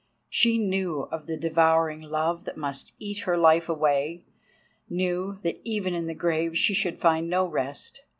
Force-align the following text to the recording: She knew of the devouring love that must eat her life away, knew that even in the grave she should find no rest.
She 0.31 0.57
knew 0.57 1.01
of 1.11 1.27
the 1.27 1.37
devouring 1.37 2.01
love 2.01 2.45
that 2.45 2.57
must 2.57 2.95
eat 2.97 3.19
her 3.19 3.37
life 3.37 3.69
away, 3.69 4.23
knew 4.89 5.37
that 5.43 5.61
even 5.63 5.93
in 5.93 6.07
the 6.07 6.15
grave 6.15 6.57
she 6.57 6.73
should 6.73 6.97
find 6.97 7.29
no 7.29 7.45
rest. 7.45 8.01